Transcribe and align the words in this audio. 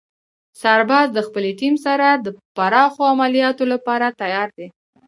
سرباز 0.61 1.07
د 1.13 1.19
خپلې 1.27 1.51
ټیم 1.59 1.73
سره 1.85 2.07
د 2.25 2.27
پراخو 2.55 3.01
عملیاتو 3.13 3.63
لپاره 3.73 4.15
تیار 4.21 4.47
دی. 4.57 4.67